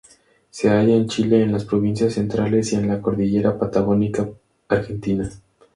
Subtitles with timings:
[0.49, 4.27] Se halla en Chile en las provincias centrales y en la cordillera patagónica
[4.67, 5.29] argentina.